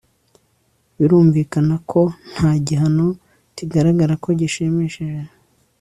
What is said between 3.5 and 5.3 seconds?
kigaragara ko gishimishije